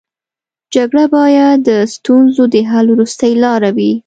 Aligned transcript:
جګړه 0.75 1.05
باید 1.15 1.57
د 1.69 1.69
ستونزو 1.93 2.43
د 2.53 2.55
حل 2.69 2.85
وروستۍ 2.91 3.33
لاره 3.43 3.69
وي 3.77 3.91